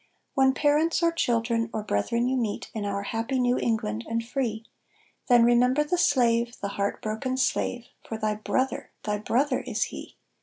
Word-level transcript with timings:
When 0.33 0.55
parents 0.55 1.03
or 1.03 1.11
children 1.11 1.69
or 1.71 1.83
brethren 1.83 2.27
you 2.27 2.35
meet, 2.35 2.71
In 2.73 2.85
our 2.85 3.03
happy 3.03 3.37
New 3.37 3.59
England 3.59 4.03
and 4.09 4.27
free, 4.27 4.65
Then 5.27 5.43
remember 5.43 5.83
the 5.83 5.99
slave, 5.99 6.59
the 6.59 6.69
heart 6.69 7.03
broken 7.03 7.37
slave, 7.37 7.85
For 8.07 8.17
thy 8.17 8.33
brother, 8.33 8.89
thy 9.03 9.19
brother 9.19 9.59
is 9.59 9.83
he. 9.83 10.17